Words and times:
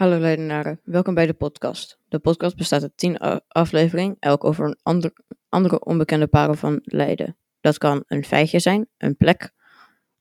Hallo 0.00 0.18
Leidenaren, 0.18 0.80
welkom 0.84 1.14
bij 1.14 1.26
de 1.26 1.32
podcast. 1.32 1.98
De 2.08 2.18
podcast 2.18 2.56
bestaat 2.56 2.82
uit 2.82 2.96
10 2.96 3.18
afleveringen, 3.48 4.16
elk 4.20 4.44
over 4.44 4.64
een 4.64 4.78
ander, 4.82 5.12
andere 5.48 5.84
onbekende 5.84 6.26
parel 6.26 6.54
van 6.54 6.80
Leiden. 6.84 7.36
Dat 7.60 7.78
kan 7.78 8.04
een 8.06 8.24
feitje 8.24 8.58
zijn, 8.58 8.88
een 8.96 9.16
plek 9.16 9.50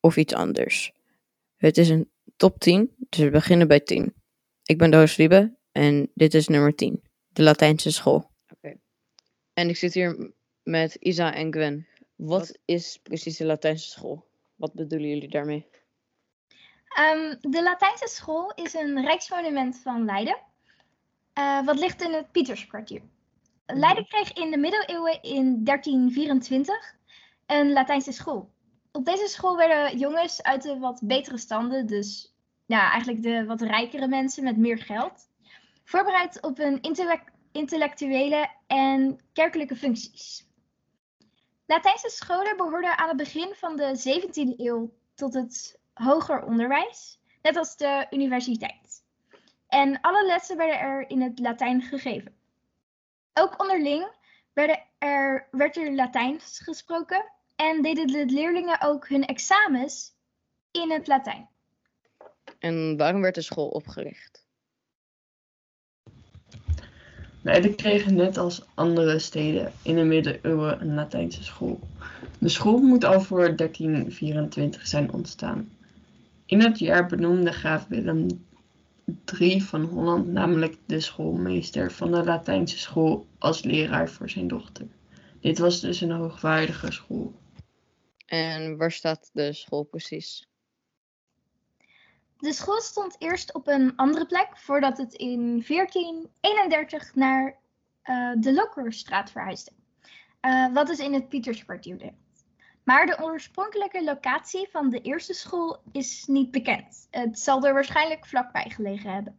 of 0.00 0.16
iets 0.16 0.34
anders. 0.34 0.92
Het 1.56 1.78
is 1.78 1.88
een 1.88 2.10
top 2.36 2.58
10, 2.58 2.94
dus 3.08 3.20
we 3.20 3.30
beginnen 3.30 3.68
bij 3.68 3.80
10. 3.80 4.14
Ik 4.64 4.78
ben 4.78 4.90
Doris 4.90 5.16
Wiebe 5.16 5.56
en 5.72 6.10
dit 6.14 6.34
is 6.34 6.48
nummer 6.48 6.74
10, 6.74 7.02
de 7.28 7.42
Latijnse 7.42 7.92
school. 7.92 8.30
Oké. 8.52 8.76
En 9.52 9.68
ik 9.68 9.76
zit 9.76 9.94
hier 9.94 10.32
met 10.62 10.94
Isa 10.94 11.34
en 11.34 11.52
Gwen. 11.52 11.86
Wat 12.16 12.58
is 12.64 13.00
precies 13.02 13.36
de 13.36 13.44
Latijnse 13.44 13.88
school? 13.88 14.26
Wat 14.54 14.74
bedoelen 14.74 15.08
jullie 15.08 15.28
daarmee? 15.28 15.66
Um, 17.00 17.38
de 17.40 17.62
Latijnse 17.62 18.08
school 18.08 18.52
is 18.54 18.74
een 18.74 19.02
rijksmonument 19.02 19.78
van 19.78 20.04
Leiden, 20.04 20.36
uh, 21.38 21.64
wat 21.64 21.78
ligt 21.78 22.02
in 22.02 22.12
het 22.12 22.32
Pieterskwartier. 22.32 23.02
Leiden 23.66 24.06
kreeg 24.06 24.32
in 24.32 24.50
de 24.50 24.56
middeleeuwen 24.56 25.22
in 25.22 25.64
1324 25.64 26.94
een 27.46 27.72
Latijnse 27.72 28.12
school. 28.12 28.50
Op 28.92 29.04
deze 29.04 29.26
school 29.26 29.56
werden 29.56 29.98
jongens 29.98 30.42
uit 30.42 30.62
de 30.62 30.78
wat 30.78 31.00
betere 31.04 31.38
standen, 31.38 31.86
dus 31.86 32.34
ja, 32.66 32.90
eigenlijk 32.90 33.22
de 33.22 33.44
wat 33.44 33.60
rijkere 33.60 34.08
mensen 34.08 34.44
met 34.44 34.56
meer 34.56 34.78
geld, 34.78 35.28
voorbereid 35.84 36.42
op 36.42 36.56
hun 36.56 36.80
intellectuele 37.52 38.50
en 38.66 39.20
kerkelijke 39.32 39.76
functies. 39.76 40.48
Latijnse 41.66 42.08
scholen 42.08 42.56
behoorden 42.56 42.98
aan 42.98 43.08
het 43.08 43.16
begin 43.16 43.54
van 43.54 43.76
de 43.76 44.18
17e 44.20 44.56
eeuw 44.56 44.92
tot 45.14 45.34
het 45.34 45.79
hoger 45.94 46.44
onderwijs, 46.44 47.20
net 47.42 47.56
als 47.56 47.76
de 47.76 48.06
universiteit. 48.10 49.02
En 49.68 50.00
alle 50.00 50.26
lessen 50.26 50.56
werden 50.56 50.78
er 50.78 51.10
in 51.10 51.22
het 51.22 51.38
Latijn 51.38 51.82
gegeven. 51.82 52.34
Ook 53.34 53.60
onderling 53.60 54.08
werden 54.52 54.84
er, 54.98 55.48
werd 55.50 55.76
er 55.76 55.94
Latijns 55.94 56.60
gesproken 56.64 57.24
en 57.56 57.82
deden 57.82 58.06
de 58.06 58.26
leerlingen 58.26 58.80
ook 58.80 59.08
hun 59.08 59.26
examens 59.26 60.14
in 60.70 60.90
het 60.90 61.06
Latijn. 61.06 61.48
En 62.58 62.96
waarom 62.96 63.20
werd 63.20 63.34
de 63.34 63.42
school 63.42 63.68
opgericht? 63.68 64.48
Leiden 67.42 67.74
kregen 67.74 68.14
net 68.14 68.38
als 68.38 68.62
andere 68.74 69.18
steden 69.18 69.72
in 69.82 69.94
de 69.94 70.04
middeleeuwen 70.04 70.80
een 70.80 70.94
Latijnse 70.94 71.44
school. 71.44 71.80
De 72.38 72.48
school 72.48 72.78
moet 72.78 73.04
al 73.04 73.20
voor 73.20 73.56
1324 73.56 74.86
zijn 74.86 75.12
ontstaan. 75.12 75.70
In 76.50 76.60
het 76.60 76.78
jaar 76.78 77.06
benoemde 77.06 77.52
graaf 77.52 77.86
Willem 77.86 78.46
III 79.38 79.60
van 79.60 79.84
Holland 79.84 80.26
namelijk 80.26 80.76
de 80.86 81.00
schoolmeester 81.00 81.92
van 81.92 82.10
de 82.10 82.24
Latijnse 82.24 82.78
school 82.78 83.26
als 83.38 83.62
leraar 83.62 84.08
voor 84.08 84.30
zijn 84.30 84.48
dochter. 84.48 84.86
Dit 85.40 85.58
was 85.58 85.80
dus 85.80 86.00
een 86.00 86.10
hoogwaardige 86.10 86.92
school. 86.92 87.34
En 88.26 88.76
waar 88.76 88.92
staat 88.92 89.30
de 89.32 89.52
school 89.52 89.82
precies? 89.82 90.48
De 92.38 92.52
school 92.52 92.80
stond 92.80 93.16
eerst 93.18 93.54
op 93.54 93.66
een 93.66 93.96
andere 93.96 94.26
plek 94.26 94.48
voordat 94.54 94.98
het 94.98 95.14
in 95.14 95.64
1431 95.66 97.14
naar 97.14 97.58
uh, 98.04 98.32
de 98.38 98.52
Lokkerstraat 98.52 99.30
verhuisde. 99.30 99.70
Uh, 100.46 100.72
wat 100.72 100.88
is 100.88 100.98
in 100.98 101.12
het 101.12 101.28
Pieterskwartier 101.28 101.96
ligt. 101.96 102.29
Maar 102.84 103.06
de 103.06 103.22
oorspronkelijke 103.22 104.04
locatie 104.04 104.68
van 104.70 104.90
de 104.90 105.00
eerste 105.00 105.34
school 105.34 105.82
is 105.92 106.26
niet 106.26 106.50
bekend. 106.50 107.06
Het 107.10 107.38
zal 107.38 107.66
er 107.66 107.74
waarschijnlijk 107.74 108.26
vlakbij 108.26 108.70
gelegen 108.70 109.12
hebben. 109.12 109.38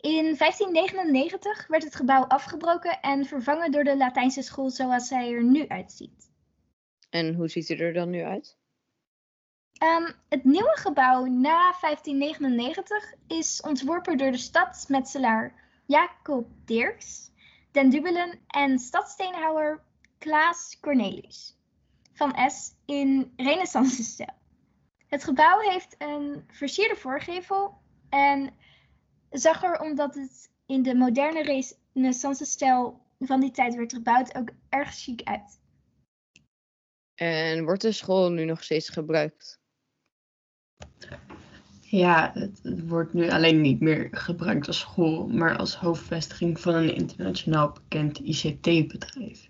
In 0.00 0.36
1599 0.36 1.66
werd 1.66 1.84
het 1.84 1.94
gebouw 1.94 2.24
afgebroken 2.24 3.00
en 3.00 3.24
vervangen 3.24 3.70
door 3.70 3.84
de 3.84 3.96
Latijnse 3.96 4.42
school 4.42 4.70
zoals 4.70 5.08
zij 5.08 5.32
er 5.32 5.44
nu 5.44 5.68
uitziet. 5.68 6.30
En 7.10 7.34
hoe 7.34 7.48
ziet 7.48 7.68
hij 7.68 7.78
er 7.78 7.92
dan 7.92 8.10
nu 8.10 8.22
uit? 8.22 8.56
Um, 9.82 10.12
het 10.28 10.44
nieuwe 10.44 10.76
gebouw 10.76 11.24
na 11.24 11.74
1599 11.80 13.14
is 13.26 13.60
ontworpen 13.60 14.18
door 14.18 14.30
de 14.30 14.38
stadsmetselaar 14.38 15.54
Jacob 15.86 16.46
Dirks, 16.64 17.30
den 17.70 17.90
Dubelen 17.90 18.40
en 18.46 18.78
stadsteenhouwer 18.78 19.82
Klaas 20.18 20.78
Cornelius 20.80 21.57
van 22.18 22.50
S 22.50 22.74
in 22.84 23.32
renaissance-stijl. 23.36 24.36
Het 25.06 25.24
gebouw 25.24 25.58
heeft 25.58 25.94
een 25.98 26.44
versierde 26.48 26.96
voorgevel 26.96 27.78
en 28.08 28.50
zag 29.30 29.62
er, 29.62 29.80
omdat 29.80 30.14
het 30.14 30.50
in 30.66 30.82
de 30.82 30.94
moderne 30.94 31.70
renaissance-stijl 31.94 33.00
van 33.18 33.40
die 33.40 33.50
tijd 33.50 33.74
werd 33.74 33.92
gebouwd, 33.92 34.34
ook 34.34 34.50
erg 34.68 34.94
chic 34.94 35.22
uit. 35.22 35.60
En 37.14 37.64
wordt 37.64 37.82
de 37.82 37.92
school 37.92 38.30
nu 38.30 38.44
nog 38.44 38.62
steeds 38.64 38.88
gebruikt? 38.88 39.60
Ja, 41.80 42.30
het, 42.34 42.60
het, 42.62 42.88
wordt 42.88 43.12
nu 43.12 43.30
alleen 43.30 43.60
niet 43.60 43.80
meer 43.80 44.08
gebruikt 44.10 44.66
als 44.66 44.78
school, 44.78 45.26
maar 45.26 45.56
als 45.56 45.76
hoofdvestiging 45.76 46.60
van 46.60 46.74
een 46.74 46.94
internationaal 46.94 47.72
bekend 47.72 48.18
ICT-bedrijf. 48.18 49.48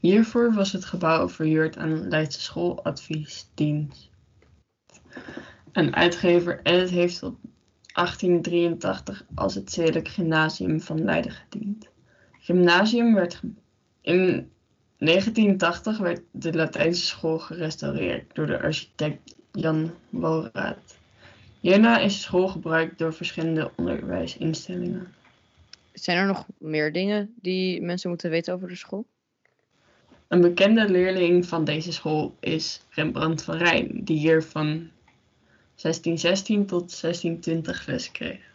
Hiervoor 0.00 0.54
was 0.54 0.72
het 0.72 0.84
gebouw 0.84 1.28
verhuurd 1.28 1.76
aan 1.76 2.08
Leidse 2.08 2.40
Schooladviesdienst, 2.40 4.10
een 5.72 5.94
uitgever 5.94 6.60
en 6.62 6.80
het 6.80 6.90
heeft 6.90 7.18
tot 7.18 7.36
1883 7.92 9.24
als 9.34 9.54
het 9.54 9.72
Zedelijk 9.72 10.08
Gymnasium 10.08 10.80
van 10.80 11.04
Leiden 11.04 11.32
gediend. 11.32 11.88
Gymnasium 12.40 13.14
werd 13.14 13.40
in 14.00 14.50
1980 14.98 15.98
werd 15.98 16.20
de 16.30 16.52
Latijnse 16.52 17.06
school 17.06 17.38
gerestaureerd 17.38 18.34
door 18.34 18.46
de 18.46 18.60
architect 18.60 19.36
Jan 19.52 19.90
Walraad. 20.10 20.98
Hierna 21.60 21.98
is 21.98 22.14
de 22.14 22.20
school 22.20 22.48
gebruikt 22.48 22.98
door 22.98 23.14
verschillende 23.14 23.70
onderwijsinstellingen. 23.76 25.14
Zijn 25.92 26.18
er 26.18 26.26
nog 26.26 26.46
meer 26.58 26.92
dingen 26.92 27.34
die 27.40 27.82
mensen 27.82 28.08
moeten 28.08 28.30
weten 28.30 28.54
over 28.54 28.68
de 28.68 28.74
school? 28.74 29.06
Een 30.28 30.40
bekende 30.40 30.88
leerling 30.88 31.46
van 31.46 31.64
deze 31.64 31.92
school 31.92 32.36
is 32.40 32.86
Rembrandt 32.90 33.42
van 33.42 33.56
Rijn, 33.56 34.04
die 34.04 34.18
hier 34.18 34.42
van 34.42 34.66
1616 35.76 36.66
tot 36.66 37.00
1620 37.00 37.86
les 37.86 38.10
kreeg. 38.10 38.54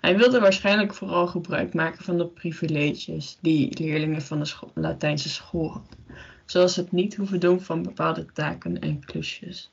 Hij 0.00 0.16
wilde 0.16 0.40
waarschijnlijk 0.40 0.94
vooral 0.94 1.26
gebruik 1.26 1.74
maken 1.74 2.04
van 2.04 2.18
de 2.18 2.26
privileges 2.26 3.38
die 3.40 3.78
leerlingen 3.78 4.22
van 4.22 4.38
de 4.38 4.54
Latijnse 4.74 5.28
school 5.28 5.70
hadden, 5.70 5.98
zoals 6.44 6.76
het 6.76 6.92
niet 6.92 7.16
hoeven 7.16 7.40
doen 7.40 7.60
van 7.60 7.82
bepaalde 7.82 8.32
taken 8.32 8.78
en 8.78 9.04
klusjes. 9.04 9.70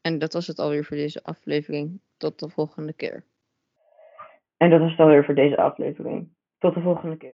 En 0.00 0.18
dat 0.18 0.32
was 0.32 0.46
het 0.46 0.58
alweer 0.58 0.84
voor 0.84 0.96
deze 0.96 1.22
aflevering. 1.22 2.00
Tot 2.16 2.38
de 2.38 2.48
volgende 2.48 2.92
keer. 2.92 3.24
En 4.56 4.70
dat 4.70 4.80
was 4.80 4.90
het 4.90 5.00
alweer 5.00 5.24
voor 5.24 5.34
deze 5.34 5.56
aflevering. 5.56 6.28
Tot 6.58 6.74
de 6.74 6.80
volgende 6.80 7.16
keer. 7.16 7.24